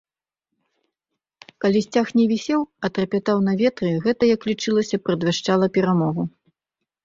Калі 1.65 1.79
сцяг 1.87 2.05
не 2.21 2.25
вісеў, 2.33 2.61
а 2.87 2.93
трапятаў 2.97 3.37
на 3.51 3.55
ветры, 3.61 3.93
гэта, 4.09 4.23
як 4.35 4.51
лічылася, 4.53 4.95
прадвяшчала 5.07 5.73
перамогу. 5.81 6.23